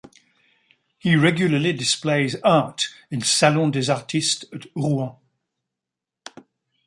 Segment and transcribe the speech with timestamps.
[0.97, 5.15] He regularly displays art in Salon des artistes at Rouen.